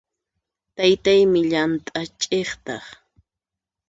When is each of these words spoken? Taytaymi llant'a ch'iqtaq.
Taytaymi 0.75 1.41
llant'a 1.49 2.01
ch'iqtaq. 2.19 2.85